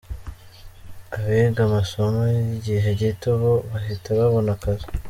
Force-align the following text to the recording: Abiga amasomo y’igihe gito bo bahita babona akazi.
Abiga 1.15 1.61
amasomo 1.69 2.21
y’igihe 2.33 2.89
gito 2.99 3.29
bo 3.41 3.51
bahita 3.69 4.07
babona 4.19 4.51
akazi. 4.57 4.87